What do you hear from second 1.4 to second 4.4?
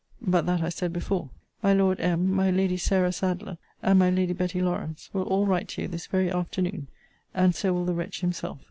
My Lord M. my Lady Sarah Sadleir, and my Lady